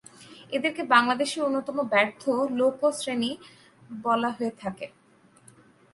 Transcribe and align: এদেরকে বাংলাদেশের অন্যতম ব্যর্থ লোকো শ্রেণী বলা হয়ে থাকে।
এদেরকে 0.53 0.83
বাংলাদেশের 0.93 1.41
অন্যতম 1.43 1.77
ব্যর্থ 1.91 2.23
লোকো 2.59 2.87
শ্রেণী 2.91 3.31
বলা 4.03 4.29
হয়ে 4.37 4.53
থাকে। 4.61 4.85